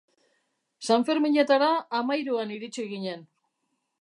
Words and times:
Sanferminetara 0.87 1.69
hamahiruan 1.99 2.55
iritsi 2.57 2.91
ginen. 2.97 3.27